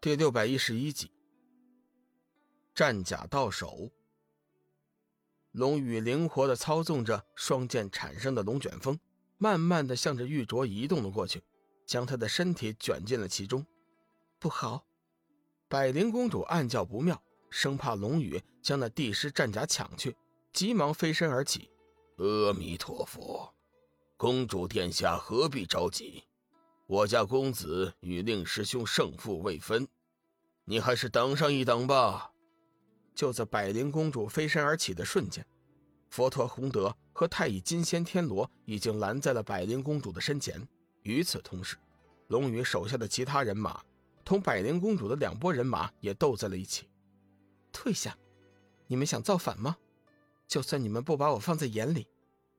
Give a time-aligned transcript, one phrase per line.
[0.00, 1.10] 第六百一十一集，
[2.72, 3.90] 战甲到手。
[5.50, 8.96] 龙宇灵活的操纵着双剑产生的龙卷风，
[9.38, 11.42] 慢慢的向着玉镯移动了过去，
[11.84, 13.66] 将他的身体卷进了其中。
[14.38, 14.86] 不好！
[15.66, 17.20] 百灵公主暗叫不妙，
[17.50, 20.16] 生怕龙宇将那帝师战甲抢去，
[20.52, 21.72] 急忙飞身而起。
[22.18, 23.52] 阿弥陀佛，
[24.16, 26.22] 公主殿下何必着急？
[26.88, 29.86] 我家公子与令师兄胜负未分，
[30.64, 32.32] 你还是等上一等吧。
[33.14, 35.46] 就在百灵公主飞身而起的瞬间，
[36.08, 40.66] 佛陀洪德和太乙金仙天罗已经拦在了百灵公主的身前。
[41.02, 41.76] 与此同时，
[42.28, 43.84] 龙宇手下的其他人马
[44.24, 46.88] 同百灵公主的两拨人马也斗在了一起。
[47.70, 48.16] 退下！
[48.86, 49.76] 你们想造反吗？
[50.46, 52.08] 就算你们不把我放在眼里，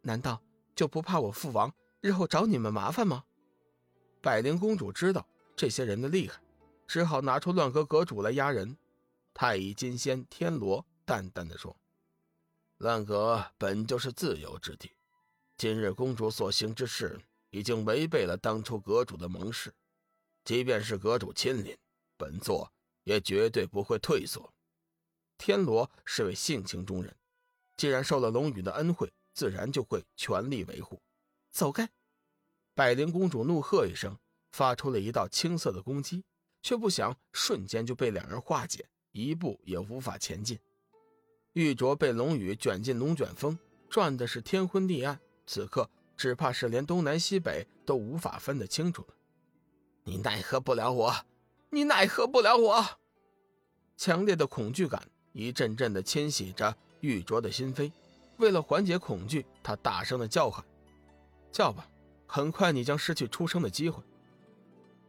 [0.00, 0.42] 难道
[0.74, 3.22] 就不怕我父王日后找你们麻烦吗？
[4.20, 6.40] 百灵公主知道这些人的厉害，
[6.86, 8.76] 只好拿出乱阁阁主来压人。
[9.32, 11.76] 太乙金仙天罗淡淡的说
[12.78, 14.90] ：“乱阁本就是自由之地，
[15.56, 19.72] 今日公主所行之事已经违背了当初阁主的盟誓，
[20.44, 21.76] 即便是阁主亲临，
[22.16, 22.72] 本座
[23.04, 24.52] 也绝对不会退缩。”
[25.38, 27.14] 天罗是位性情中人，
[27.76, 31.02] 既然受了龙宇的恩惠，自然就会全力维护。
[31.50, 31.90] 走开！
[32.76, 34.14] 百灵公主怒喝一声，
[34.52, 36.22] 发出了一道青色的攻击，
[36.60, 40.58] 却不想瞬间就被两人化解，一步也无法前进。
[41.54, 45.88] 玉镯被龙羽卷进龙卷风，转的是天昏地暗，此刻
[46.18, 49.14] 只怕是连东南西北都无法分得清楚了。
[50.04, 51.16] 你奈何不了我，
[51.70, 52.84] 你奈何不了我！
[53.96, 57.90] 强烈的恐惧感一阵阵的侵袭着玉镯的心扉，
[58.36, 60.62] 为了缓解恐惧，他大声的叫喊
[61.50, 61.88] ：“叫吧！”
[62.26, 64.02] 很快，你将失去出生的机会。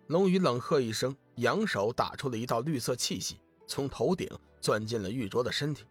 [0.07, 4.29] 龙宇冷喝一声，扬手打出了一道绿色气息，从头顶
[4.61, 5.85] 钻进了玉镯的身体。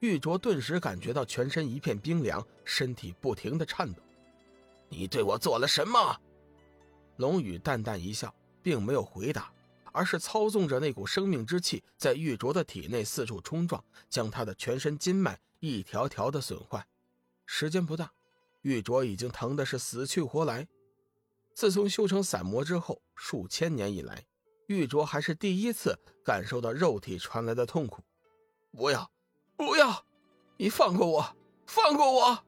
[0.00, 4.02] 玉镯顿时感觉到全身一片冰凉，身体不停的颤抖。
[4.88, 6.18] 你对我做了什么？
[7.16, 9.52] 龙宇淡淡一笑，并没有回答，
[9.92, 16.86] 而是操纵着那股生命之气在玉镯的体内四处冲撞，将他的全身筋脉一条条的损坏。
[17.44, 18.10] 时间不大。
[18.62, 20.66] 玉镯已经疼的是死去活来。
[21.54, 24.24] 自从修成散魔之后，数千年以来，
[24.66, 28.02] 玉镯还是第一次感受到肉体传来的痛苦。
[28.70, 29.10] 不要，
[29.56, 30.06] 不要！
[30.56, 31.36] 你放过我，
[31.66, 32.44] 放过我！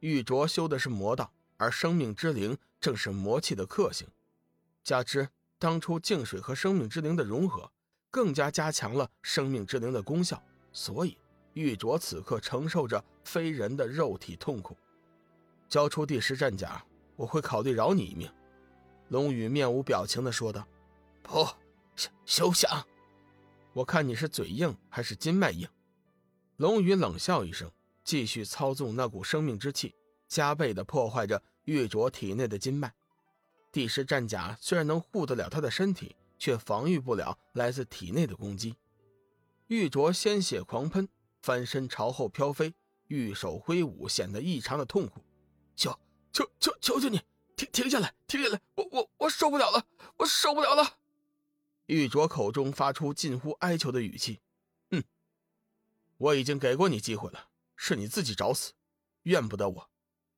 [0.00, 4.08] 玉镯修的是魔道，而生命之灵正是魔气的克星，
[4.82, 7.70] 加之当初净水和生命之灵的融合，
[8.10, 10.42] 更加加强了生命之灵的功效，
[10.72, 11.18] 所以
[11.52, 14.76] 玉镯此刻承受着非人的肉体痛苦。
[15.72, 16.84] 交出第十战甲，
[17.16, 18.30] 我会考虑饶你一命。”
[19.08, 20.68] 龙宇面无表情地说道。
[21.24, 21.48] “不，
[21.96, 22.86] 休休想！
[23.72, 25.66] 我看你是嘴硬还是筋脉硬？”
[26.58, 27.72] 龙宇冷笑一声，
[28.04, 29.94] 继续操纵那股生命之气，
[30.28, 32.92] 加倍地破坏着玉镯体内的筋脉。
[33.72, 38.76] 第十战甲虽然能护得了他的身体，却防御不了来自体内的攻击。
[39.68, 41.08] 玉镯鲜血狂喷，
[41.40, 42.74] 翻身朝后飘飞，
[43.06, 45.22] 玉手挥舞，显得异常的痛苦。
[45.74, 45.98] 求
[46.32, 47.20] 求求求求你
[47.56, 48.60] 停停下来，停下来！
[48.74, 50.98] 我我我受不了了，我受不了了！
[51.86, 54.40] 玉镯口中发出近乎哀求的语气
[54.90, 55.02] ：“哼，
[56.16, 58.72] 我已经给过你机会了，是你自己找死，
[59.24, 59.90] 怨不得我。”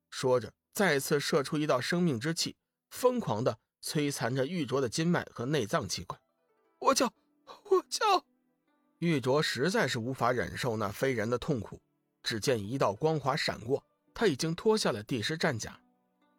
[0.09, 2.55] 说着，再次射出一道生命之气，
[2.89, 6.19] 疯狂的摧残着玉镯的筋脉和内脏器官。
[6.79, 7.13] 我叫，
[7.45, 8.25] 我叫！
[8.99, 11.81] 玉镯实在是无法忍受那非人的痛苦，
[12.23, 13.83] 只见一道光华闪过。
[14.15, 15.77] 他已经脱下了帝师战甲，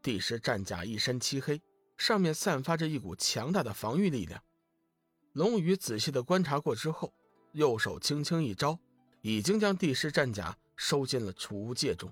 [0.03, 1.61] 帝师战甲一身漆黑，
[1.99, 4.43] 上面散发着一股强大的防御力量。
[5.35, 7.13] 龙宇仔细的观察过之后，
[7.53, 8.79] 右手轻轻一招，
[9.21, 12.11] 已经将帝师战甲收进了储物戒中。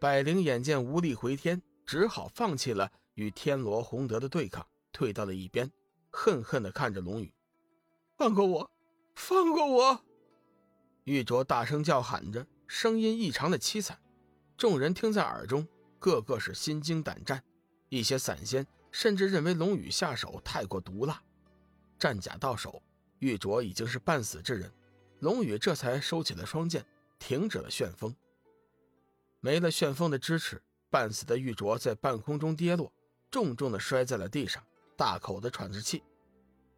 [0.00, 5.70] 百灵眼见无力回天，只好放弃了与天罗洪德的对抗，退到了一边，
[6.10, 7.32] 恨恨的看着龙宇
[8.18, 8.70] ：“放过我，
[9.14, 10.04] 放过我！”
[11.04, 13.96] 玉镯大声叫喊着，声音异常的凄惨。
[14.58, 15.64] 众人听在耳中，
[16.00, 17.40] 个个是心惊胆战。
[17.90, 21.22] 一些散仙甚至认为龙宇下手太过毒辣。
[21.96, 22.82] 战甲到手，
[23.20, 24.68] 玉镯已经是半死之人。
[25.20, 26.84] 龙宇这才收起了双剑，
[27.20, 28.12] 停止了旋风。
[29.38, 32.92] 没了旋风的支持，半死的玉镯在半空中跌落，
[33.30, 34.60] 重重的摔在了地上，
[34.96, 36.02] 大口的喘着气。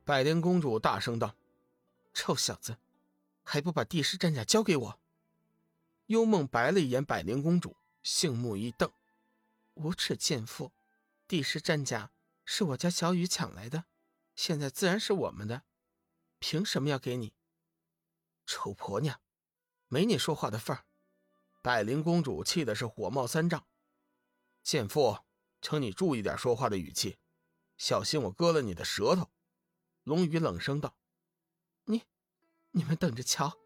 [0.05, 1.35] 百灵公主大声道
[2.13, 2.77] ：“臭小子，
[3.43, 5.00] 还不把帝师战甲交给我！”
[6.11, 8.93] 幽梦白了一眼百灵公主，杏目一瞪
[9.75, 10.73] ：“无耻贱妇！
[11.29, 12.11] 帝师战甲
[12.45, 13.85] 是我家小雨抢来的，
[14.35, 15.63] 现在自然是我们的。
[16.41, 17.33] 凭什么要给你？
[18.45, 19.21] 丑婆娘，
[19.87, 20.85] 没你说话的份儿！
[21.63, 23.65] 百灵公主气的是火冒三丈。
[24.65, 25.21] 贱妇，
[25.63, 27.19] 请你注意点说话的语气，
[27.79, 29.31] 小心我割了你的舌头！
[30.03, 30.97] 龙宇冷声道
[31.87, 32.03] ：“你，
[32.73, 33.57] 你们等着瞧，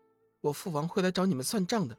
[0.42, 1.96] 我父王会来找你们算账的。”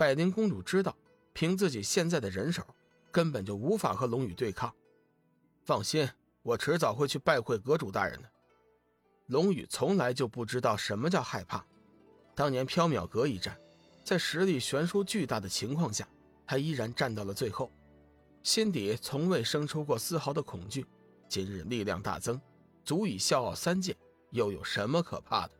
[0.00, 0.96] 百灵公主知道，
[1.34, 2.66] 凭自己现在的人手，
[3.12, 4.74] 根本就无法和龙宇对抗。
[5.62, 6.08] 放心，
[6.42, 8.30] 我迟早会去拜会阁主大人的。
[9.26, 11.62] 龙宇从来就不知道什么叫害怕。
[12.34, 13.54] 当年缥缈阁一战，
[14.02, 16.08] 在实力悬殊巨大的情况下，
[16.46, 17.70] 他依然战到了最后，
[18.42, 20.86] 心底从未生出过丝毫的恐惧。
[21.28, 22.40] 今日力量大增，
[22.82, 23.94] 足以笑傲三界，
[24.30, 25.52] 又有什么可怕的？